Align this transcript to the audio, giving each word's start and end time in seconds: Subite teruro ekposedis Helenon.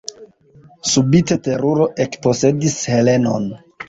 Subite 0.91 1.37
teruro 1.47 1.85
ekposedis 2.05 2.79
Helenon. 2.95 3.47